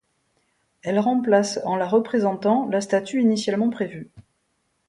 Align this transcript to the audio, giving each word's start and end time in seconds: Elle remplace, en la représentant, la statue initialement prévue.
Elle 0.81 0.97
remplace, 0.97 1.59
en 1.63 1.75
la 1.75 1.87
représentant, 1.87 2.67
la 2.67 2.81
statue 2.81 3.21
initialement 3.21 3.69
prévue. 3.69 4.09